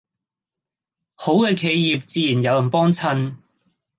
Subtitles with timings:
[1.13, 3.35] 好嘅企業自然有人幫襯